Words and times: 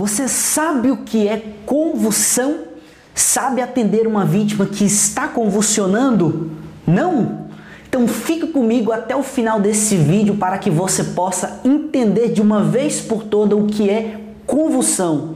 Você 0.00 0.28
sabe 0.28 0.90
o 0.90 0.96
que 0.96 1.28
é 1.28 1.42
convulsão? 1.66 2.60
Sabe 3.14 3.60
atender 3.60 4.06
uma 4.06 4.24
vítima 4.24 4.64
que 4.64 4.82
está 4.82 5.28
convulsionando? 5.28 6.52
Não? 6.86 7.50
Então 7.86 8.08
fique 8.08 8.46
comigo 8.46 8.92
até 8.92 9.14
o 9.14 9.22
final 9.22 9.60
desse 9.60 9.96
vídeo 9.96 10.36
para 10.36 10.56
que 10.56 10.70
você 10.70 11.04
possa 11.04 11.60
entender 11.66 12.32
de 12.32 12.40
uma 12.40 12.62
vez 12.62 12.98
por 13.02 13.24
toda 13.24 13.54
o 13.54 13.66
que 13.66 13.90
é 13.90 14.18
convulsão. 14.46 15.34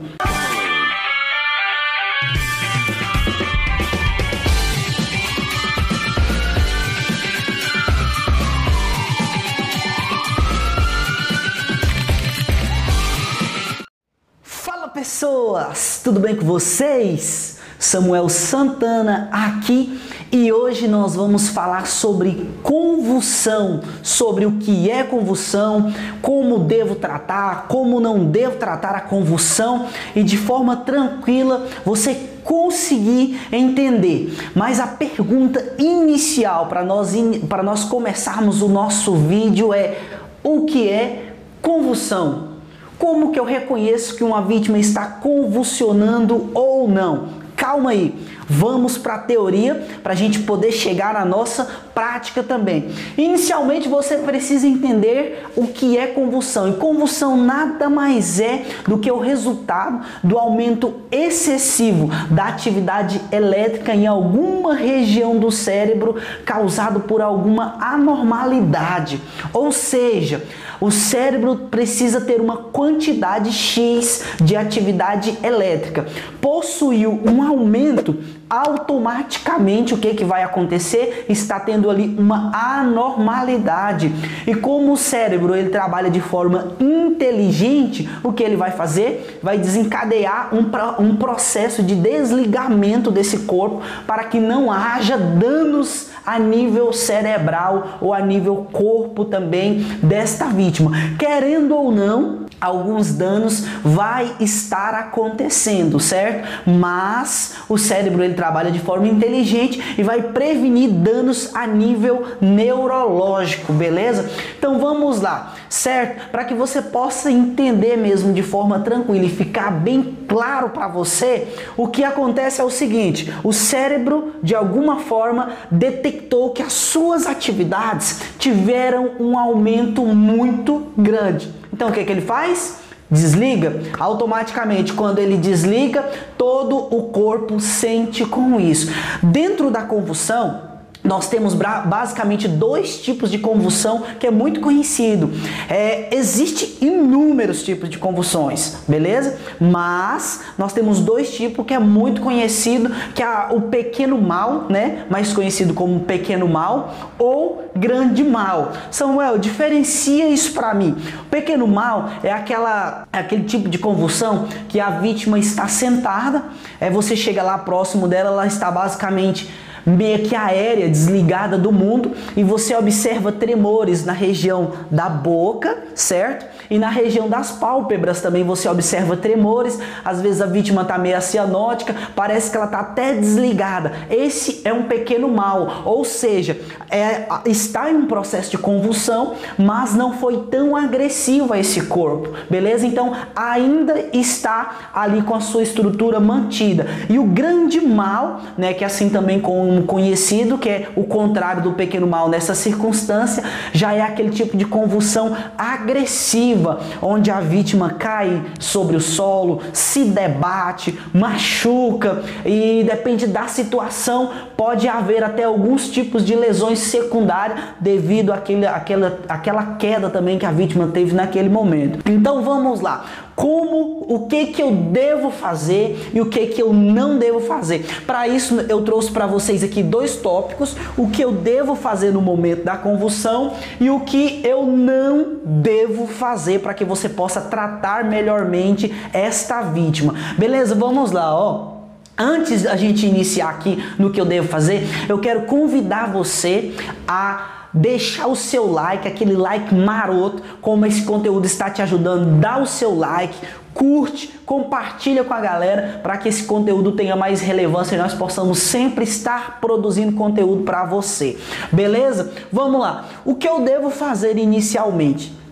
Pessoas, 15.55 16.01
tudo 16.03 16.19
bem 16.19 16.35
com 16.35 16.45
vocês? 16.45 17.55
Samuel 17.79 18.27
Santana 18.27 19.29
aqui 19.31 19.99
e 20.31 20.51
hoje 20.51 20.87
nós 20.87 21.15
vamos 21.15 21.49
falar 21.49 21.87
sobre 21.87 22.49
convulsão, 22.61 23.81
sobre 24.03 24.45
o 24.45 24.53
que 24.53 24.89
é 24.89 25.03
convulsão, 25.03 25.93
como 26.21 26.59
devo 26.59 26.95
tratar, 26.95 27.67
como 27.67 27.99
não 27.99 28.25
devo 28.25 28.57
tratar 28.57 28.95
a 28.95 29.01
convulsão 29.01 29.87
e 30.15 30.23
de 30.23 30.37
forma 30.37 30.77
tranquila 30.77 31.65
você 31.85 32.15
conseguir 32.43 33.39
entender. 33.51 34.35
Mas 34.53 34.79
a 34.79 34.87
pergunta 34.87 35.75
inicial 35.77 36.67
para 36.67 36.83
nós, 36.83 37.13
para 37.47 37.63
nós 37.63 37.85
começarmos 37.85 38.61
o 38.61 38.67
nosso 38.67 39.15
vídeo 39.15 39.73
é: 39.73 39.97
o 40.43 40.65
que 40.65 40.89
é 40.89 41.33
convulsão? 41.61 42.54
Como 42.97 43.31
que 43.31 43.39
eu 43.39 43.43
reconheço 43.43 44.15
que 44.15 44.23
uma 44.23 44.41
vítima 44.41 44.77
está 44.77 45.05
convulsionando 45.05 46.49
ou 46.53 46.87
não? 46.87 47.29
Calma 47.55 47.91
aí, 47.91 48.15
vamos 48.47 48.97
para 48.97 49.15
a 49.15 49.19
teoria 49.19 49.85
para 50.03 50.13
a 50.13 50.15
gente 50.15 50.39
poder 50.39 50.71
chegar 50.71 51.15
à 51.15 51.25
nossa 51.25 51.84
prática 51.95 52.43
também. 52.43 52.89
Inicialmente 53.17 53.87
você 53.87 54.17
precisa 54.17 54.67
entender 54.67 55.45
o 55.55 55.67
que 55.67 55.97
é 55.97 56.07
convulsão. 56.07 56.67
E 56.67 56.73
convulsão 56.73 57.37
nada 57.37 57.89
mais 57.89 58.39
é 58.39 58.63
do 58.85 58.97
que 58.97 59.09
o 59.09 59.17
resultado 59.17 60.05
do 60.21 60.37
aumento 60.37 60.95
excessivo 61.09 62.09
da 62.29 62.47
atividade 62.47 63.21
elétrica 63.31 63.95
em 63.95 64.05
alguma 64.05 64.75
região 64.75 65.37
do 65.37 65.49
cérebro 65.49 66.17
causado 66.43 66.99
por 66.99 67.21
alguma 67.21 67.77
anormalidade. 67.79 69.21
Ou 69.53 69.71
seja, 69.71 70.43
o 70.81 70.91
cérebro 70.91 71.67
precisa 71.71 72.19
ter 72.19 72.41
uma 72.41 72.57
quantidade 72.57 73.51
X 73.51 74.23
de 74.41 74.55
atividade 74.55 75.37
elétrica. 75.41 76.05
Possuiu 76.41 77.21
um 77.25 77.41
aumento, 77.41 78.17
automaticamente 78.49 79.93
o 79.93 79.97
que, 79.97 80.13
que 80.13 80.23
vai 80.23 80.43
acontecer? 80.43 81.25
Está 81.27 81.59
tendo 81.59 81.84
ali 81.89 82.15
uma 82.17 82.51
anormalidade. 82.53 84.11
E 84.45 84.55
como 84.55 84.93
o 84.93 84.97
cérebro 84.97 85.55
ele 85.55 85.69
trabalha 85.69 86.09
de 86.09 86.21
forma 86.21 86.73
inteligente, 86.79 88.09
o 88.23 88.31
que 88.33 88.43
ele 88.43 88.55
vai 88.55 88.71
fazer? 88.71 89.39
Vai 89.41 89.57
desencadear 89.57 90.49
um, 90.53 91.03
um 91.03 91.15
processo 91.15 91.81
de 91.83 91.95
desligamento 91.95 93.11
desse 93.11 93.39
corpo 93.39 93.81
para 94.05 94.25
que 94.25 94.39
não 94.39 94.71
haja 94.71 95.17
danos 95.17 96.09
a 96.25 96.39
nível 96.39 96.91
cerebral 96.91 97.99
ou 98.01 98.13
a 98.13 98.19
nível 98.19 98.67
corpo 98.71 99.25
também 99.25 99.79
desta 100.01 100.45
vítima. 100.45 100.91
Querendo 101.19 101.75
ou 101.75 101.91
não, 101.91 102.44
alguns 102.59 103.13
danos 103.13 103.65
vai 103.83 104.35
estar 104.39 104.93
acontecendo, 104.93 105.99
certo? 105.99 106.47
Mas 106.69 107.55
o 107.67 107.77
cérebro 107.77 108.23
ele 108.23 108.33
trabalha 108.33 108.71
de 108.71 108.79
forma 108.79 109.07
inteligente 109.07 109.95
e 109.97 110.03
vai 110.03 110.21
prevenir 110.21 110.89
danos 110.89 111.53
a 111.55 111.67
nível 111.67 112.25
neurológico, 112.41 113.73
beleza? 113.73 114.29
Então 114.57 114.79
vamos 114.79 115.21
lá, 115.21 115.53
certo? 115.69 116.29
Para 116.29 116.45
que 116.45 116.53
você 116.53 116.81
possa 116.81 117.31
entender 117.31 117.97
mesmo 117.97 118.33
de 118.33 118.41
forma 118.41 118.79
tranquila 118.79 119.25
e 119.25 119.29
ficar 119.29 119.71
bem 119.71 120.17
claro 120.27 120.69
para 120.69 120.87
você, 120.87 121.47
o 121.77 121.87
que 121.87 122.03
acontece 122.03 122.61
é 122.61 122.63
o 122.63 122.69
seguinte: 122.69 123.31
o 123.43 123.53
cérebro 123.53 124.35
de 124.41 124.55
alguma 124.55 124.99
forma 124.99 125.49
detectou 125.69 126.51
que 126.51 126.61
as 126.61 126.73
suas 126.73 127.25
atividades 127.27 128.21
tiveram 128.37 129.11
um 129.19 129.37
aumento 129.37 130.03
muito 130.05 130.87
grande. 130.97 131.53
Então 131.75 131.89
o 131.89 131.91
que, 131.91 132.05
que 132.05 132.11
ele 132.11 132.21
faz? 132.21 132.77
Desliga 133.11 133.81
automaticamente. 133.99 134.93
Quando 134.93 135.19
ele 135.19 135.35
desliga, 135.35 136.09
todo 136.37 136.77
o 136.77 137.09
corpo 137.09 137.59
sente 137.59 138.23
com 138.23 138.57
isso. 138.61 138.89
Dentro 139.21 139.69
da 139.69 139.81
convulsão, 139.81 140.74
nós 141.05 141.29
temos 141.29 141.53
basicamente 141.53 142.47
dois 142.47 143.01
tipos 143.01 143.29
de 143.29 143.37
convulsão 143.37 144.03
que 144.19 144.27
é 144.27 144.31
muito 144.31 144.59
conhecido. 144.59 145.31
É, 145.69 146.09
existe 146.15 146.77
inúmeros 146.81 147.63
tipos 147.63 147.89
de 147.89 147.97
convulsões, 147.97 148.77
beleza? 148.87 149.37
Mas 149.59 150.41
nós 150.57 150.73
temos 150.73 150.99
dois 150.99 151.33
tipos 151.33 151.65
que 151.65 151.73
é 151.73 151.79
muito 151.79 152.21
conhecido, 152.21 152.91
que 153.13 153.21
é 153.21 153.47
o 153.51 153.61
pequeno 153.61 154.19
mal, 154.19 154.65
né? 154.69 155.05
Mais 155.09 155.31
conhecido 155.31 155.73
como 155.73 156.01
pequeno 156.01 156.47
mal 156.47 157.13
ou 157.19 157.69
grande 157.75 158.23
mal. 158.23 158.73
Samuel, 158.89 159.37
diferencia 159.37 160.27
isso 160.27 160.53
para 160.53 160.73
mim. 160.73 160.95
O 161.21 161.25
pequeno 161.29 161.67
mal 161.67 162.09
é 162.23 162.31
aquela 162.31 163.07
é 163.11 163.19
aquele 163.19 163.43
tipo 163.43 163.69
de 163.69 163.77
convulsão 163.77 164.47
que 164.67 164.79
a 164.79 164.89
vítima 164.89 165.37
está 165.37 165.67
sentada, 165.67 166.45
é 166.79 166.89
você 166.89 167.15
chega 167.15 167.43
lá 167.43 167.57
próximo 167.57 168.07
dela, 168.07 168.29
ela 168.29 168.47
está 168.47 168.71
basicamente 168.71 169.49
meio 169.85 170.19
que 170.19 170.35
aérea, 170.35 170.89
desligada 170.89 171.57
do 171.57 171.71
mundo, 171.71 172.11
e 172.35 172.43
você 172.43 172.75
observa 172.75 173.31
tremores 173.31 174.03
na 174.05 174.13
região 174.13 174.71
da 174.89 175.07
boca, 175.07 175.77
certo? 175.93 176.45
E 176.69 176.79
na 176.79 176.89
região 176.89 177.29
das 177.29 177.51
pálpebras 177.51 178.21
também 178.21 178.43
você 178.43 178.67
observa 178.67 179.15
tremores, 179.15 179.79
às 180.03 180.21
vezes 180.21 180.41
a 180.41 180.45
vítima 180.45 180.81
está 180.81 180.97
meio 180.97 181.21
cianótica, 181.21 181.95
parece 182.15 182.49
que 182.49 182.57
ela 182.57 182.65
está 182.65 182.79
até 182.79 183.13
desligada. 183.13 183.93
Esse 184.09 184.61
é 184.63 184.73
um 184.73 184.83
pequeno 184.83 185.27
mal, 185.27 185.83
ou 185.85 186.03
seja, 186.03 186.59
é, 186.89 187.27
está 187.45 187.91
em 187.91 187.95
um 187.95 188.05
processo 188.05 188.51
de 188.51 188.57
convulsão, 188.57 189.33
mas 189.57 189.93
não 189.95 190.13
foi 190.13 190.45
tão 190.49 190.75
agressivo 190.75 191.53
a 191.53 191.59
esse 191.59 191.81
corpo, 191.85 192.33
beleza? 192.49 192.85
Então 192.85 193.13
ainda 193.35 194.09
está 194.13 194.89
ali 194.93 195.21
com 195.21 195.35
a 195.35 195.39
sua 195.39 195.63
estrutura 195.63 196.19
mantida. 196.19 196.87
E 197.09 197.19
o 197.19 197.23
grande 197.23 197.79
mal, 197.81 198.41
né, 198.57 198.73
que 198.73 198.83
é 198.83 198.87
assim 198.87 199.09
também 199.09 199.39
conhecido, 199.83 200.57
que 200.57 200.69
é 200.69 200.89
o 200.95 201.03
contrário 201.03 201.63
do 201.63 201.73
pequeno 201.73 202.07
mal 202.07 202.29
nessa 202.29 202.55
circunstância, 202.55 203.43
já 203.73 203.93
é 203.93 204.01
aquele 204.01 204.29
tipo 204.29 204.55
de 204.55 204.65
convulsão 204.65 205.35
agressiva 205.57 206.79
onde 207.01 207.31
a 207.31 207.39
vítima 207.39 207.91
cai 207.91 208.43
sobre 208.59 208.95
o 208.95 209.01
solo, 209.01 209.61
se 209.73 210.05
debate, 210.05 210.97
machuca 211.13 212.23
e 212.45 212.83
depende 212.83 213.27
da 213.27 213.47
situação, 213.47 214.31
pode 214.55 214.87
haver 214.87 215.23
até 215.23 215.43
alguns 215.43 215.89
tipos 215.89 216.25
de 216.25 216.35
lesões 216.35 216.79
secundárias 216.79 217.59
devido 217.79 218.31
àquele, 218.31 218.65
àquela, 218.65 219.19
àquela 219.27 219.75
queda 219.75 220.09
também 220.09 220.37
que 220.37 220.45
a 220.45 220.51
vítima 220.51 220.87
teve 220.87 221.13
naquele 221.13 221.49
momento. 221.49 221.99
Então 222.09 222.41
vamos 222.41 222.81
lá 222.81 223.05
como, 223.35 224.05
o 224.07 224.27
que 224.27 224.47
que 224.47 224.61
eu 224.61 224.71
devo 224.71 225.29
fazer 225.29 226.11
e 226.13 226.21
o 226.21 226.27
que 226.27 226.47
que 226.47 226.61
eu 226.61 226.71
não 226.71 227.17
devo 227.17 227.41
fazer. 227.41 227.85
Para 228.07 228.27
isso 228.27 228.61
eu 228.69 228.81
trouxe 228.83 229.11
para 229.11 229.27
vocês 229.27 229.63
aqui 229.63 229.83
dois 229.83 230.15
tópicos, 230.15 230.75
o 230.97 231.09
que 231.09 231.21
eu 231.21 231.31
devo 231.31 231.75
fazer 231.75 232.11
no 232.11 232.21
momento 232.21 232.63
da 232.63 232.77
convulsão 232.77 233.53
e 233.79 233.89
o 233.89 233.99
que 234.01 234.41
eu 234.43 234.65
não 234.65 235.37
devo 235.43 236.07
fazer 236.07 236.59
para 236.59 236.73
que 236.73 236.85
você 236.85 237.09
possa 237.09 237.41
tratar 237.41 238.05
melhormente 238.05 238.93
esta 239.11 239.61
vítima. 239.61 240.13
Beleza? 240.37 240.73
Vamos 240.73 241.11
lá, 241.11 241.35
ó. 241.35 241.75
Antes 242.17 242.63
da 242.63 242.77
gente 242.77 243.05
iniciar 243.05 243.49
aqui 243.49 243.83
no 243.99 244.09
que 244.09 244.21
eu 244.21 244.25
devo 244.25 244.47
fazer, 244.47 244.87
eu 245.09 245.19
quero 245.19 245.41
convidar 245.41 246.09
você 246.09 246.73
a 247.05 247.54
deixar 247.75 248.27
o 248.27 248.35
seu 248.35 248.71
like, 248.71 249.05
aquele 249.05 249.35
like 249.35 249.75
maroto, 249.75 250.41
como 250.61 250.85
esse 250.85 251.03
conteúdo 251.03 251.45
está 251.45 251.69
te 251.69 251.81
ajudando, 251.81 252.39
dá 252.39 252.57
o 252.57 252.65
seu 252.65 252.95
like, 252.95 253.35
curte, 253.73 254.39
compartilha 254.45 255.25
com 255.25 255.33
a 255.33 255.41
galera 255.41 255.99
para 256.01 256.17
que 256.17 256.29
esse 256.29 256.45
conteúdo 256.45 256.93
tenha 256.93 257.17
mais 257.17 257.41
relevância 257.41 257.95
e 257.95 257.97
nós 257.97 258.13
possamos 258.13 258.59
sempre 258.59 259.03
estar 259.03 259.59
produzindo 259.59 260.13
conteúdo 260.13 260.63
para 260.63 260.85
você. 260.85 261.37
Beleza? 261.69 262.31
Vamos 262.51 262.79
lá. 262.79 263.05
O 263.25 263.35
que 263.35 263.47
eu 263.47 263.59
devo 263.59 263.89
fazer 263.89 264.37
inicialmente? 264.37 265.44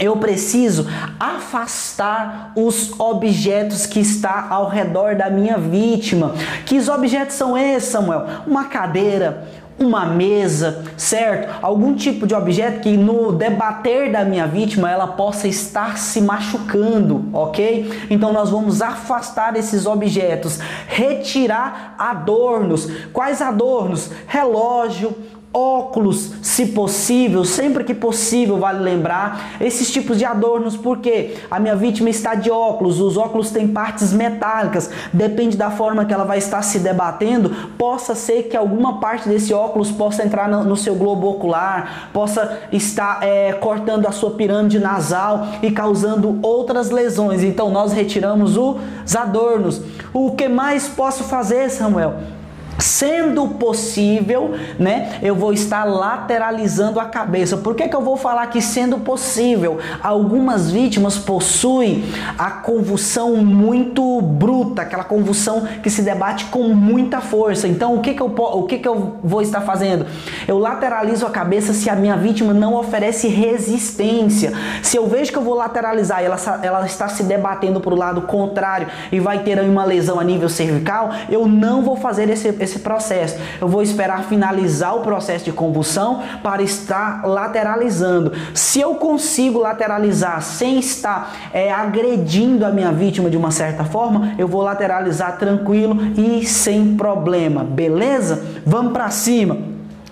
Eu 0.00 0.16
preciso 0.16 0.86
afastar 1.18 2.52
os 2.56 2.98
objetos 2.98 3.84
que 3.84 4.00
está 4.00 4.48
ao 4.48 4.68
redor 4.68 5.14
da 5.14 5.28
minha 5.28 5.58
vítima. 5.58 6.34
Que 6.64 6.80
objetos 6.88 7.36
são 7.36 7.56
esses, 7.56 7.90
Samuel? 7.90 8.26
Uma 8.46 8.64
cadeira, 8.64 9.46
uma 9.78 10.04
mesa, 10.04 10.84
certo? 10.96 11.58
Algum 11.62 11.94
tipo 11.94 12.26
de 12.26 12.34
objeto 12.34 12.80
que 12.80 12.96
no 12.96 13.32
debater 13.32 14.10
da 14.10 14.24
minha 14.24 14.46
vítima 14.46 14.90
ela 14.90 15.06
possa 15.06 15.48
estar 15.48 15.96
se 15.98 16.20
machucando, 16.20 17.28
ok? 17.32 18.06
Então 18.10 18.32
nós 18.32 18.50
vamos 18.50 18.82
afastar 18.82 19.56
esses 19.56 19.86
objetos, 19.86 20.58
retirar 20.86 21.94
adornos. 21.98 22.88
Quais 23.12 23.40
adornos? 23.40 24.10
Relógio, 24.26 25.14
óculos, 25.52 26.32
se 26.42 26.66
possível, 26.66 27.44
sempre 27.44 27.82
que 27.82 27.92
possível, 27.92 28.58
vale 28.58 28.78
lembrar, 28.78 29.56
esses 29.60 29.90
tipos 29.90 30.16
de 30.16 30.24
adornos, 30.24 30.76
porque 30.76 31.36
a 31.50 31.58
minha 31.58 31.74
vítima 31.74 32.08
está 32.08 32.36
de 32.36 32.50
óculos, 32.50 33.00
os 33.00 33.16
óculos 33.16 33.50
têm 33.50 33.66
partes 33.66 34.12
metálicas, 34.12 34.90
depende 35.12 35.56
da 35.56 35.70
forma 35.70 36.04
que 36.04 36.14
ela 36.14 36.24
vai 36.24 36.38
estar 36.38 36.62
se 36.62 36.78
debatendo, 36.78 37.50
possa 37.76 38.14
ser 38.14 38.44
que 38.44 38.56
alguma 38.56 39.00
parte 39.00 39.28
desse 39.28 39.52
óculos 39.52 39.90
possa 39.90 40.24
entrar 40.24 40.48
no, 40.48 40.62
no 40.62 40.76
seu 40.76 40.94
globo 40.94 41.28
ocular, 41.28 42.10
possa 42.12 42.58
estar 42.70 43.18
é, 43.22 43.52
cortando 43.54 44.06
a 44.06 44.12
sua 44.12 44.30
pirâmide 44.30 44.78
nasal 44.78 45.48
e 45.62 45.70
causando 45.72 46.38
outras 46.42 46.90
lesões. 46.90 47.42
Então 47.42 47.70
nós 47.70 47.92
retiramos 47.92 48.56
os 48.56 49.16
adornos. 49.16 49.82
O 50.12 50.32
que 50.32 50.48
mais 50.48 50.88
posso 50.88 51.24
fazer, 51.24 51.68
Samuel? 51.70 52.39
Sendo 52.80 53.46
possível, 53.48 54.54
né, 54.78 55.18
eu 55.22 55.34
vou 55.34 55.52
estar 55.52 55.84
lateralizando 55.84 56.98
a 56.98 57.04
cabeça. 57.04 57.56
Por 57.56 57.74
que, 57.74 57.88
que 57.88 57.94
eu 57.94 58.00
vou 58.00 58.16
falar 58.16 58.46
que 58.46 58.60
sendo 58.60 58.98
possível? 58.98 59.78
Algumas 60.02 60.70
vítimas 60.70 61.18
possuem 61.18 62.04
a 62.38 62.50
convulsão 62.50 63.36
muito 63.36 64.20
bruta, 64.20 64.82
aquela 64.82 65.04
convulsão 65.04 65.66
que 65.82 65.90
se 65.90 66.02
debate 66.02 66.46
com 66.46 66.68
muita 66.68 67.20
força. 67.20 67.68
Então, 67.68 67.94
o 67.96 68.00
que, 68.00 68.14
que, 68.14 68.22
eu, 68.22 68.26
o 68.26 68.62
que, 68.64 68.78
que 68.78 68.88
eu 68.88 69.16
vou 69.22 69.42
estar 69.42 69.60
fazendo? 69.60 70.06
Eu 70.48 70.58
lateralizo 70.58 71.26
a 71.26 71.30
cabeça 71.30 71.72
se 71.72 71.90
a 71.90 71.94
minha 71.94 72.16
vítima 72.16 72.52
não 72.52 72.74
oferece 72.74 73.28
resistência. 73.28 74.52
Se 74.82 74.96
eu 74.96 75.06
vejo 75.06 75.32
que 75.32 75.38
eu 75.38 75.42
vou 75.42 75.54
lateralizar 75.54 76.22
e 76.22 76.26
ela, 76.26 76.36
ela 76.62 76.86
está 76.86 77.08
se 77.08 77.22
debatendo 77.22 77.80
para 77.80 77.92
o 77.92 77.96
lado 77.96 78.22
contrário 78.22 78.88
e 79.12 79.20
vai 79.20 79.40
ter 79.40 79.60
uma 79.60 79.84
lesão 79.84 80.18
a 80.18 80.24
nível 80.24 80.48
cervical, 80.48 81.10
eu 81.28 81.46
não 81.46 81.82
vou 81.82 81.96
fazer 81.96 82.28
esse, 82.30 82.48
esse 82.60 82.69
esse 82.70 82.78
processo. 82.80 83.36
Eu 83.60 83.68
vou 83.68 83.82
esperar 83.82 84.24
finalizar 84.24 84.96
o 84.96 85.00
processo 85.00 85.44
de 85.44 85.52
convulsão 85.52 86.22
para 86.42 86.62
estar 86.62 87.26
lateralizando. 87.26 88.32
Se 88.54 88.80
eu 88.80 88.94
consigo 88.94 89.58
lateralizar 89.58 90.40
sem 90.42 90.78
estar 90.78 91.34
é, 91.52 91.72
agredindo 91.72 92.64
a 92.64 92.70
minha 92.70 92.92
vítima 92.92 93.28
de 93.28 93.36
uma 93.36 93.50
certa 93.50 93.84
forma, 93.84 94.34
eu 94.38 94.46
vou 94.48 94.62
lateralizar 94.62 95.38
tranquilo 95.38 95.96
e 96.16 96.46
sem 96.46 96.96
problema, 96.96 97.64
beleza? 97.64 98.42
Vamos 98.64 98.92
para 98.92 99.10
cima. 99.10 99.58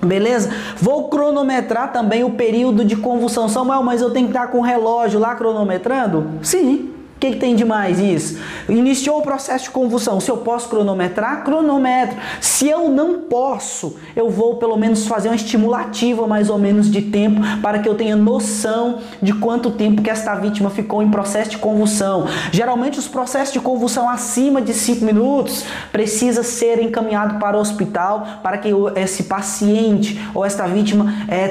Beleza? 0.01 0.51
Vou 0.77 1.09
cronometrar 1.09 1.93
também 1.93 2.23
o 2.23 2.31
período 2.31 2.85
de 2.85 2.95
convulsão. 2.95 3.49
Samuel, 3.49 3.83
mas 3.83 4.01
eu 4.01 4.11
tenho 4.11 4.29
que 4.29 4.33
estar 4.33 4.47
com 4.47 4.59
o 4.59 4.63
relógio 4.63 5.19
lá 5.19 5.35
cronometrando? 5.35 6.25
Sim. 6.41 6.98
O 7.19 7.21
que, 7.21 7.33
que, 7.33 7.37
tem 7.37 7.57
de 7.57 7.65
mais 7.65 7.99
isso? 7.99 8.39
Iniciou 8.69 9.19
o 9.19 9.23
processo 9.23 9.65
de 9.65 9.71
convulsão. 9.71 10.21
Se 10.21 10.31
eu 10.31 10.37
posso 10.37 10.69
cronometrar, 10.69 11.43
cronometro. 11.43 12.17
Se 12.41 12.69
eu 12.69 12.89
não 12.89 13.23
posso, 13.23 13.97
eu 14.15 14.31
vou 14.31 14.55
pelo 14.55 14.77
menos 14.77 15.05
fazer 15.05 15.29
uma 15.29 15.35
estimativa 15.35 16.29
mais 16.29 16.49
ou 16.49 16.59
menos 16.59 16.89
de 16.89 17.03
tempo 17.03 17.41
para 17.61 17.81
que 17.81 17.89
eu 17.89 17.97
tenha 17.97 18.15
noção 18.15 19.01
de 19.21 19.33
quanto 19.33 19.73
tempo 19.73 20.01
que 20.01 20.09
esta 20.09 20.33
vítima 20.37 20.71
ficou 20.71 21.03
em 21.03 21.11
processo 21.11 21.51
de 21.51 21.59
convulsão. 21.59 22.29
Geralmente 22.53 23.01
os 23.01 23.09
processos 23.09 23.53
de 23.53 23.59
convulsão 23.59 24.09
acima 24.09 24.63
de 24.63 24.73
5 24.73 25.05
minutos 25.05 25.65
precisa 25.91 26.45
ser 26.45 26.81
encaminhado 26.81 27.41
para 27.41 27.57
o 27.57 27.61
hospital 27.61 28.25
para 28.45 28.59
que 28.59 28.69
esse 28.95 29.25
paciente 29.25 30.25
ou 30.33 30.45
esta 30.45 30.69
vítima 30.69 31.13
é, 31.27 31.49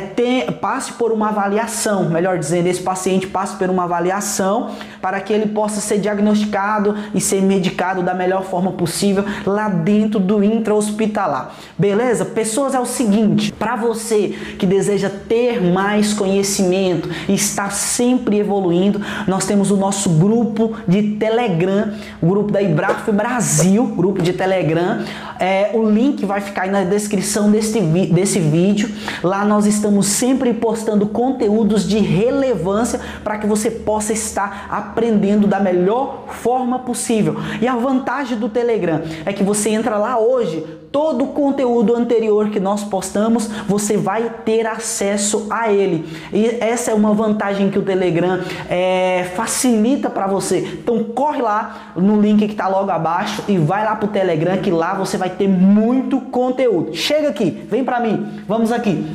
passe 0.61 0.93
por 0.93 1.11
uma 1.11 1.27
avaliação, 1.27 2.09
melhor 2.09 2.39
dizendo, 2.39 2.67
esse 2.67 2.81
paciente 2.81 3.27
passe 3.27 3.57
por 3.57 3.69
uma 3.69 3.83
avaliação 3.83 4.71
para 5.01 5.19
que 5.19 5.33
ele 5.33 5.56
possa 5.57 5.81
ser 5.81 5.97
diagnosticado 5.97 6.95
e 7.15 7.19
ser 7.19 7.41
medicado 7.41 8.03
da 8.03 8.13
melhor 8.13 8.43
forma 8.43 8.73
possível 8.73 9.25
lá 9.43 9.67
dentro 9.67 10.19
do 10.19 10.43
intra-hospitalar. 10.43 11.55
Beleza? 11.75 12.25
Pessoas, 12.25 12.75
é 12.75 12.79
o 12.79 12.85
seguinte: 12.85 13.51
para 13.51 13.75
você 13.75 14.35
que 14.59 14.67
deseja 14.67 15.09
ter 15.09 15.59
mais 15.59 16.13
conhecimento 16.13 17.09
e 17.27 17.33
estar 17.33 17.71
sempre 17.71 18.37
evoluindo, 18.37 19.01
nós 19.27 19.47
temos 19.47 19.71
o 19.71 19.77
nosso 19.77 20.11
grupo 20.11 20.75
de 20.87 21.15
Telegram, 21.15 21.91
o 22.21 22.27
grupo 22.27 22.51
da 22.51 22.61
Ibraf 22.61 23.11
Brasil, 23.11 23.83
grupo 23.87 24.21
de 24.21 24.33
Telegram. 24.33 25.03
É, 25.39 25.71
o 25.73 25.87
link 25.89 26.25
vai 26.25 26.41
ficar 26.41 26.63
aí 26.63 26.71
na 26.71 26.83
descrição 26.83 27.49
desse, 27.49 27.79
desse 27.79 28.39
vídeo. 28.39 28.89
Lá 29.23 29.43
nós 29.43 29.65
estamos 29.65 30.05
sempre 30.07 30.53
postando 30.53 31.07
conteúdos 31.07 31.87
de 31.87 31.97
relevância 31.97 32.99
para 33.23 33.37
que 33.37 33.47
você 33.47 33.71
possa 33.71 34.13
estar 34.13 34.67
aprendendo 34.69 35.46
da 35.47 35.59
melhor 35.59 36.25
forma 36.27 36.79
possível. 36.79 37.35
E 37.61 37.67
a 37.67 37.75
vantagem 37.75 38.37
do 38.37 38.49
Telegram 38.49 39.01
é 39.25 39.33
que 39.33 39.43
você 39.43 39.69
entra 39.69 39.97
lá 39.97 40.19
hoje, 40.19 40.65
todo 40.91 41.25
o 41.25 41.27
conteúdo 41.27 41.95
anterior 41.95 42.49
que 42.49 42.59
nós 42.59 42.83
postamos, 42.83 43.47
você 43.67 43.97
vai 43.97 44.29
ter 44.45 44.65
acesso 44.65 45.47
a 45.49 45.71
ele. 45.71 46.05
E 46.33 46.57
essa 46.59 46.91
é 46.91 46.93
uma 46.93 47.13
vantagem 47.13 47.69
que 47.69 47.79
o 47.79 47.83
Telegram 47.83 48.39
é, 48.69 49.31
facilita 49.35 50.09
para 50.09 50.27
você. 50.27 50.59
Então 50.81 51.03
corre 51.03 51.41
lá 51.41 51.93
no 51.95 52.19
link 52.19 52.45
que 52.45 52.51
está 52.51 52.67
logo 52.67 52.89
abaixo 52.89 53.43
e 53.47 53.57
vai 53.57 53.83
lá 53.83 53.95
para 53.95 54.07
o 54.07 54.11
Telegram 54.11 54.57
que 54.57 54.71
lá 54.71 54.93
você 54.93 55.17
vai 55.17 55.29
ter 55.29 55.47
muito 55.47 56.19
conteúdo. 56.19 56.95
Chega 56.95 57.29
aqui, 57.29 57.65
vem 57.69 57.83
para 57.83 57.99
mim, 57.99 58.41
vamos 58.47 58.71
aqui. 58.71 59.05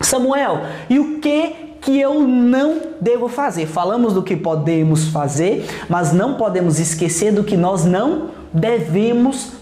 Samuel, 0.00 0.62
e 0.88 0.98
o 0.98 1.20
que 1.20 1.69
que 1.80 1.98
eu 1.98 2.20
não 2.20 2.80
devo 3.00 3.28
fazer. 3.28 3.66
Falamos 3.66 4.12
do 4.12 4.22
que 4.22 4.36
podemos 4.36 5.08
fazer, 5.08 5.66
mas 5.88 6.12
não 6.12 6.34
podemos 6.34 6.78
esquecer 6.78 7.32
do 7.32 7.44
que 7.44 7.56
nós 7.56 7.84
não 7.84 8.28
devemos 8.52 9.44
fazer. 9.44 9.59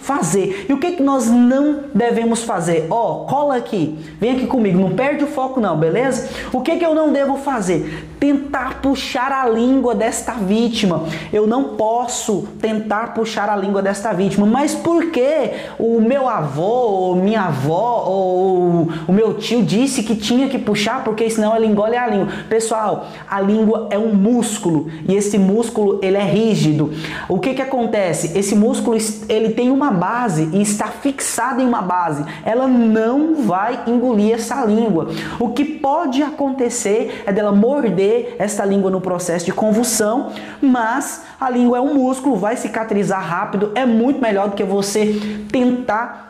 E 0.69 0.73
o 0.73 0.79
que, 0.79 0.93
que 0.93 1.03
nós 1.03 1.27
não 1.27 1.81
devemos 1.95 2.43
fazer? 2.43 2.87
Ó, 2.89 3.13
oh, 3.13 3.27
cola 3.27 3.57
aqui, 3.57 3.99
vem 4.19 4.33
aqui 4.33 4.47
comigo, 4.47 4.79
não 4.79 4.93
perde 4.93 5.25
o 5.25 5.27
foco 5.27 5.61
não, 5.61 5.77
beleza? 5.77 6.31
O 6.51 6.63
que, 6.63 6.77
que 6.77 6.85
eu 6.87 6.95
não 6.95 7.13
devo 7.13 7.37
fazer? 7.37 8.07
Tentar 8.19 8.81
puxar 8.81 9.31
a 9.31 9.47
língua 9.47 9.95
desta 9.95 10.33
vítima. 10.33 11.05
Eu 11.31 11.47
não 11.47 11.77
posso 11.77 12.49
tentar 12.59 13.13
puxar 13.13 13.51
a 13.51 13.57
língua 13.57 13.83
desta 13.83 14.13
vítima, 14.13 14.47
mas 14.47 14.75
por 14.75 15.11
que 15.11 15.51
o 15.79 16.01
meu 16.01 16.27
avô, 16.27 16.63
ou 16.63 17.17
minha 17.17 17.43
avó, 17.43 18.05
ou 18.07 18.89
o 19.07 19.13
meu 19.13 19.35
tio 19.35 19.63
disse 19.63 20.03
que 20.03 20.17
tinha 20.17 20.49
que 20.49 20.59
puxar, 20.59 21.05
porque 21.05 21.29
senão 21.29 21.55
ela 21.55 21.67
engole 21.67 21.97
a 21.97 22.07
língua? 22.07 22.29
Pessoal, 22.49 23.07
a 23.29 23.41
língua 23.41 23.89
é 23.91 23.99
um 23.99 24.15
músculo 24.15 24.89
e 25.07 25.15
esse 25.15 25.39
músculo 25.39 25.99
ele 26.03 26.17
é 26.17 26.25
rígido. 26.25 26.93
O 27.29 27.39
que 27.39 27.53
que 27.53 27.63
acontece? 27.63 28.37
Esse 28.39 28.55
músculo 28.55 28.97
ele 29.29 29.51
tem 29.51 29.71
uma 29.71 29.98
base 29.99 30.49
e 30.53 30.63
está 30.63 30.87
fixada 30.87 31.61
em 31.61 31.67
uma 31.67 31.83
base. 31.83 32.25
Ela 32.45 32.67
não 32.67 33.35
vai 33.43 33.83
engolir 33.87 34.35
essa 34.35 34.65
língua. 34.65 35.09
O 35.39 35.51
que 35.51 35.65
pode 35.65 36.23
acontecer 36.23 37.23
é 37.27 37.33
dela 37.33 37.53
morder 37.53 38.37
essa 38.39 38.65
língua 38.65 38.91
no 38.91 39.01
processo 39.01 39.45
de 39.45 39.53
convulsão, 39.53 40.33
mas 40.61 41.25
a 41.41 41.51
língua 41.51 41.79
é 41.79 41.81
um 41.81 41.95
músculo, 41.95 42.37
vai 42.37 42.57
cicatrizar 42.57 43.23
rápido, 43.23 43.73
é 43.75 43.85
muito 43.85 44.21
melhor 44.21 44.49
do 44.49 44.55
que 44.55 44.65
você 44.65 45.21
tentar 45.51 46.28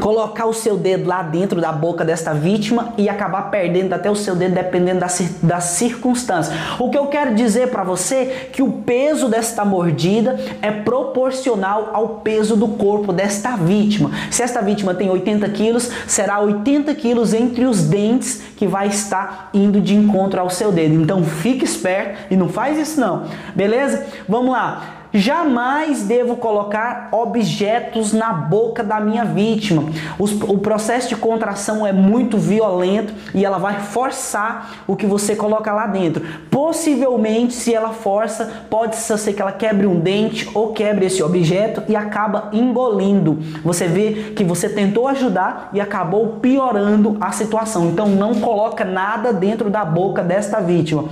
colocar 0.00 0.46
o 0.46 0.52
seu 0.52 0.76
dedo 0.76 1.08
lá 1.08 1.22
dentro 1.22 1.60
da 1.60 1.70
boca 1.70 2.04
desta 2.04 2.32
vítima 2.32 2.94
e 2.96 3.08
acabar 3.08 3.50
perdendo 3.50 3.92
até 3.92 4.10
o 4.10 4.16
seu 4.16 4.34
dedo 4.34 4.54
dependendo 4.54 5.00
das, 5.00 5.64
circunstâncias. 5.64 6.56
O 6.78 6.90
que 6.90 6.98
eu 6.98 7.06
quero 7.06 7.34
dizer 7.34 7.68
para 7.68 7.84
você 7.84 8.14
é 8.14 8.48
que 8.52 8.62
o 8.62 8.72
peso 8.72 9.28
desta 9.28 9.64
mordida 9.64 10.38
é 10.62 10.70
proporcional 10.70 11.90
ao 11.92 12.08
peso 12.20 12.56
do 12.56 12.68
corpo 12.68 13.12
desta 13.12 13.56
vítima. 13.56 14.10
Se 14.30 14.42
esta 14.42 14.60
vítima 14.60 14.94
tem 14.94 15.10
80 15.10 15.48
quilos, 15.50 15.90
será 16.06 16.40
80 16.40 16.94
quilos 16.94 17.34
entre 17.34 17.64
os 17.64 17.82
dentes 17.82 18.42
que 18.56 18.66
vai 18.66 18.88
estar 18.88 19.50
indo 19.52 19.80
de 19.80 19.94
encontro 19.94 20.40
ao 20.40 20.50
seu 20.50 20.72
dedo. 20.72 20.94
Então 20.94 21.22
fique 21.24 21.64
esperto 21.64 22.18
e 22.30 22.36
não 22.36 22.48
faz 22.48 22.78
isso 22.78 23.00
não, 23.00 23.24
beleza? 23.54 24.06
Vamos 24.28 24.52
lá. 24.52 24.99
Jamais 25.12 26.04
devo 26.04 26.36
colocar 26.36 27.08
objetos 27.10 28.12
na 28.12 28.32
boca 28.32 28.84
da 28.84 29.00
minha 29.00 29.24
vítima. 29.24 29.84
o 30.18 30.58
processo 30.58 31.08
de 31.08 31.16
contração 31.16 31.84
é 31.84 31.92
muito 31.92 32.38
violento 32.38 33.12
e 33.34 33.44
ela 33.44 33.58
vai 33.58 33.80
forçar 33.80 34.84
o 34.86 34.94
que 34.94 35.06
você 35.06 35.34
coloca 35.34 35.72
lá 35.72 35.86
dentro. 35.86 36.24
Possivelmente, 36.48 37.54
se 37.54 37.74
ela 37.74 37.90
força, 37.90 38.64
pode 38.70 38.94
ser 38.96 39.32
que 39.32 39.42
ela 39.42 39.52
quebre 39.52 39.86
um 39.86 39.98
dente 39.98 40.48
ou 40.54 40.72
quebre 40.72 41.06
esse 41.06 41.22
objeto 41.22 41.82
e 41.88 41.96
acaba 41.96 42.48
engolindo. 42.52 43.38
Você 43.64 43.88
vê 43.88 44.32
que 44.36 44.44
você 44.44 44.68
tentou 44.68 45.08
ajudar 45.08 45.70
e 45.72 45.80
acabou 45.80 46.38
piorando 46.40 47.16
a 47.20 47.32
situação. 47.32 47.86
Então, 47.86 48.08
não 48.08 48.34
coloca 48.40 48.84
nada 48.84 49.32
dentro 49.32 49.68
da 49.68 49.84
boca 49.84 50.22
desta 50.22 50.60
vítima. 50.60 51.08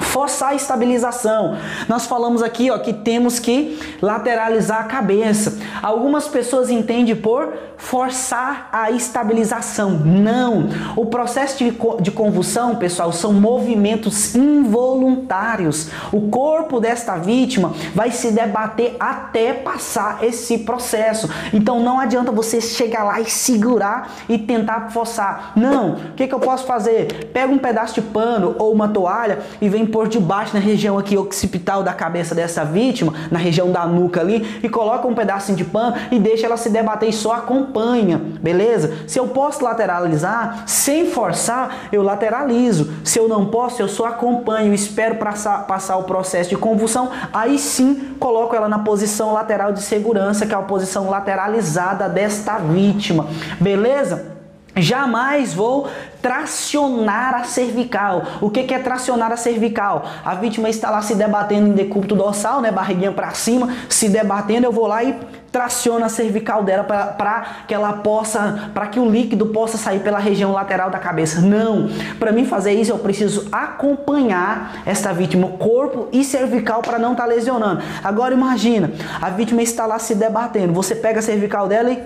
Forçar 0.00 0.50
a 0.50 0.54
estabilização. 0.54 1.56
Nós 1.88 2.06
falamos 2.06 2.42
aqui 2.42 2.70
ó, 2.70 2.78
que 2.78 2.92
temos 2.92 3.38
que 3.38 3.78
lateralizar 4.02 4.80
a 4.80 4.84
cabeça. 4.84 5.58
Algumas 5.82 6.26
pessoas 6.28 6.70
entendem 6.70 7.14
por 7.16 7.52
forçar 7.80 8.68
a 8.72 8.90
estabilização. 8.90 9.90
Não! 9.90 10.68
O 10.94 11.06
processo 11.06 11.58
de, 11.58 11.74
de 12.00 12.10
convulsão, 12.10 12.76
pessoal, 12.76 13.12
são 13.12 13.32
movimentos 13.32 14.34
involuntários. 14.34 15.88
O 16.12 16.28
corpo 16.28 16.78
desta 16.78 17.16
vítima 17.16 17.72
vai 17.94 18.10
se 18.10 18.30
debater 18.30 18.96
até 19.00 19.52
passar 19.52 20.22
esse 20.22 20.58
processo. 20.58 21.28
Então 21.52 21.80
não 21.80 21.98
adianta 21.98 22.30
você 22.30 22.60
chegar 22.60 23.04
lá 23.04 23.20
e 23.20 23.30
segurar 23.30 24.10
e 24.28 24.38
tentar 24.38 24.90
forçar. 24.90 25.52
Não! 25.56 25.94
O 25.94 26.12
que, 26.14 26.28
que 26.28 26.34
eu 26.34 26.40
posso 26.40 26.64
fazer? 26.64 27.30
Pega 27.32 27.52
um 27.52 27.58
pedaço 27.58 27.94
de 27.94 28.02
pano 28.02 28.54
ou 28.58 28.72
uma 28.72 28.88
toalha 28.88 29.40
e 29.60 29.68
vem 29.68 29.86
por 29.90 30.08
debaixo 30.08 30.54
na 30.54 30.60
região 30.60 30.98
aqui 30.98 31.16
occipital 31.16 31.82
da 31.82 31.92
cabeça 31.92 32.34
dessa 32.34 32.64
vítima, 32.64 33.12
na 33.30 33.38
região 33.38 33.70
da 33.70 33.86
nuca 33.86 34.20
ali, 34.20 34.60
e 34.62 34.68
coloca 34.68 35.06
um 35.06 35.14
pedacinho 35.14 35.56
de 35.56 35.64
pano 35.64 35.96
e 36.10 36.18
deixa 36.18 36.46
ela 36.46 36.56
se 36.56 36.70
debater 36.70 37.08
e 37.08 37.12
só 37.12 37.32
acompanha, 37.32 38.18
beleza? 38.40 38.98
Se 39.06 39.18
eu 39.18 39.28
posso 39.28 39.64
lateralizar 39.64 40.64
sem 40.66 41.06
forçar, 41.06 41.88
eu 41.92 42.02
lateralizo. 42.02 42.92
Se 43.04 43.18
eu 43.18 43.28
não 43.28 43.46
posso, 43.46 43.82
eu 43.82 43.88
só 43.88 44.06
acompanho, 44.06 44.72
espero 44.72 45.16
passar, 45.16 45.66
passar 45.66 45.96
o 45.96 46.04
processo 46.04 46.50
de 46.50 46.56
convulsão, 46.56 47.10
aí 47.32 47.58
sim 47.58 48.14
coloco 48.18 48.54
ela 48.54 48.68
na 48.68 48.78
posição 48.78 49.32
lateral 49.32 49.72
de 49.72 49.82
segurança, 49.82 50.46
que 50.46 50.54
é 50.54 50.56
a 50.56 50.62
posição 50.62 51.10
lateralizada 51.10 52.08
desta 52.08 52.58
vítima, 52.58 53.26
beleza? 53.60 54.39
Jamais 54.80 55.54
vou 55.54 55.88
tracionar 56.22 57.34
a 57.34 57.44
cervical. 57.44 58.24
O 58.40 58.50
que, 58.50 58.72
é 58.72 58.78
tracionar 58.78 59.32
a 59.32 59.36
cervical? 59.36 60.04
A 60.24 60.34
vítima 60.34 60.68
está 60.68 60.90
lá 60.90 61.02
se 61.02 61.14
debatendo 61.14 61.68
em 61.68 61.72
decúbito 61.72 62.14
dorsal, 62.14 62.60
né, 62.60 62.70
barriguinha 62.70 63.12
para 63.12 63.30
cima, 63.30 63.74
se 63.88 64.08
debatendo, 64.08 64.66
eu 64.66 64.72
vou 64.72 64.86
lá 64.86 65.02
e 65.02 65.16
traciona 65.50 66.06
a 66.06 66.08
cervical 66.08 66.62
dela 66.62 66.84
para 66.84 67.64
que 67.66 67.74
ela 67.74 67.92
possa, 67.94 68.70
para 68.72 68.86
que 68.86 69.00
o 69.00 69.10
líquido 69.10 69.46
possa 69.46 69.76
sair 69.76 70.00
pela 70.00 70.18
região 70.18 70.52
lateral 70.52 70.90
da 70.90 70.98
cabeça. 70.98 71.40
Não. 71.40 71.88
Para 72.18 72.30
mim 72.30 72.44
fazer 72.44 72.72
isso, 72.72 72.92
eu 72.92 72.98
preciso 72.98 73.48
acompanhar 73.50 74.82
esta 74.86 75.12
vítima, 75.12 75.48
corpo 75.58 76.08
e 76.12 76.22
cervical 76.22 76.82
para 76.82 76.98
não 76.98 77.12
estar 77.12 77.24
tá 77.24 77.28
lesionando. 77.28 77.82
Agora 78.04 78.32
imagina, 78.32 78.92
a 79.20 79.30
vítima 79.30 79.62
está 79.62 79.86
lá 79.86 79.98
se 79.98 80.14
debatendo, 80.14 80.72
você 80.72 80.94
pega 80.94 81.18
a 81.18 81.22
cervical 81.22 81.66
dela 81.66 81.90
e 81.90 82.02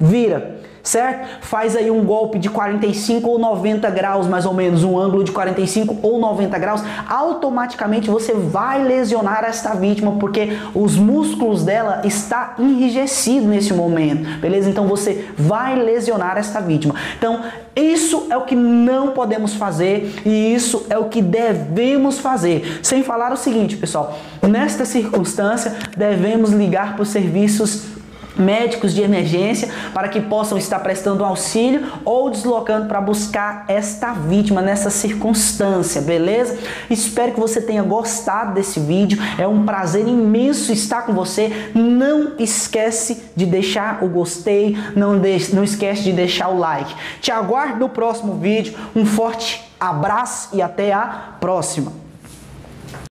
vira 0.00 0.57
certo? 0.88 1.28
Faz 1.42 1.76
aí 1.76 1.90
um 1.90 2.02
golpe 2.02 2.38
de 2.38 2.48
45 2.48 3.28
ou 3.28 3.38
90 3.38 3.90
graus, 3.90 4.26
mais 4.26 4.46
ou 4.46 4.54
menos, 4.54 4.82
um 4.82 4.98
ângulo 4.98 5.22
de 5.22 5.30
45 5.30 5.98
ou 6.02 6.18
90 6.18 6.58
graus, 6.58 6.82
automaticamente 7.06 8.08
você 8.08 8.32
vai 8.32 8.82
lesionar 8.82 9.44
esta 9.44 9.74
vítima, 9.74 10.12
porque 10.12 10.56
os 10.74 10.96
músculos 10.96 11.62
dela 11.62 12.00
está 12.04 12.54
enrijecido 12.58 13.46
nesse 13.46 13.74
momento, 13.74 14.40
beleza? 14.40 14.70
Então 14.70 14.86
você 14.86 15.28
vai 15.36 15.76
lesionar 15.76 16.38
esta 16.38 16.58
vítima. 16.60 16.94
Então, 17.18 17.42
isso 17.76 18.26
é 18.30 18.36
o 18.36 18.42
que 18.42 18.56
não 18.56 19.10
podemos 19.10 19.54
fazer 19.54 20.22
e 20.24 20.54
isso 20.54 20.86
é 20.88 20.96
o 20.96 21.04
que 21.04 21.20
devemos 21.20 22.18
fazer. 22.18 22.80
Sem 22.82 23.02
falar 23.02 23.30
o 23.30 23.36
seguinte, 23.36 23.76
pessoal, 23.76 24.18
nesta 24.42 24.86
circunstância 24.86 25.76
devemos 25.96 26.50
ligar 26.50 26.94
para 26.94 27.02
os 27.02 27.10
serviços 27.10 27.97
médicos 28.38 28.94
de 28.94 29.02
emergência 29.02 29.68
para 29.92 30.08
que 30.08 30.20
possam 30.20 30.56
estar 30.56 30.78
prestando 30.80 31.24
auxílio 31.24 31.86
ou 32.04 32.30
deslocando 32.30 32.86
para 32.86 33.00
buscar 33.00 33.64
esta 33.68 34.12
vítima 34.12 34.62
nessa 34.62 34.90
circunstância, 34.90 36.00
beleza? 36.00 36.58
Espero 36.88 37.32
que 37.32 37.40
você 37.40 37.60
tenha 37.60 37.82
gostado 37.82 38.54
desse 38.54 38.80
vídeo. 38.80 39.18
É 39.38 39.46
um 39.46 39.64
prazer 39.64 40.06
imenso 40.06 40.72
estar 40.72 41.02
com 41.02 41.12
você. 41.12 41.70
Não 41.74 42.32
esquece 42.38 43.22
de 43.34 43.46
deixar 43.46 44.02
o 44.02 44.08
gostei, 44.08 44.76
não, 44.94 45.14
não 45.52 45.64
esquece 45.64 46.02
de 46.02 46.12
deixar 46.12 46.48
o 46.48 46.58
like. 46.58 46.94
Te 47.20 47.30
aguardo 47.30 47.80
no 47.80 47.88
próximo 47.88 48.34
vídeo. 48.34 48.74
Um 48.94 49.04
forte 49.04 49.68
abraço 49.78 50.50
e 50.52 50.62
até 50.62 50.92
a 50.92 51.34
próxima. 51.40 52.07